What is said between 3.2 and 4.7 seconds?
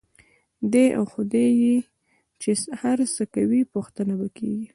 کوي، پوښتنه به کېږي.